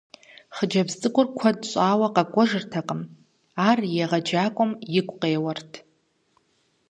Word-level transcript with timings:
Хъыджэбз 0.55 0.93
цӀыкӀур 1.01 1.27
куэд 1.37 1.59
щӏауэ 1.71 2.07
къэкӀуэжыртэкъыми, 2.15 3.11
ар 3.67 3.79
и 3.87 3.91
егъэджакӀуэм 4.03 4.71
игу 4.97 5.15
къеуэрт. 5.21 5.71